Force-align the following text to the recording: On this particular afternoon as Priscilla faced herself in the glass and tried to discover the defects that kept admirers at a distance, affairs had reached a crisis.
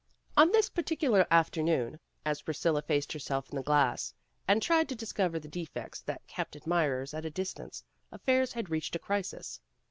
On 0.35 0.51
this 0.51 0.67
particular 0.67 1.27
afternoon 1.29 1.99
as 2.25 2.41
Priscilla 2.41 2.81
faced 2.81 3.13
herself 3.13 3.51
in 3.51 3.55
the 3.55 3.61
glass 3.61 4.15
and 4.47 4.59
tried 4.59 4.89
to 4.89 4.95
discover 4.95 5.37
the 5.37 5.47
defects 5.47 6.01
that 6.01 6.25
kept 6.25 6.55
admirers 6.55 7.13
at 7.13 7.23
a 7.23 7.29
distance, 7.29 7.83
affairs 8.11 8.53
had 8.53 8.71
reached 8.71 8.95
a 8.95 8.97
crisis. 8.97 9.61